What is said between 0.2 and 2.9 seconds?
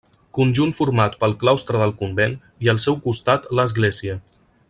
Conjunt format pel claustre del convent i al